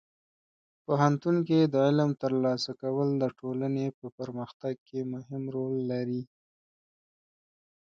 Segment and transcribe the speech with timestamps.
[0.85, 6.23] پوهنتون کې د علم ترلاسه کول د ټولنې په پرمختګ کې مهم رول لري.